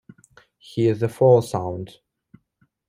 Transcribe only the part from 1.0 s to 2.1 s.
Fall sound.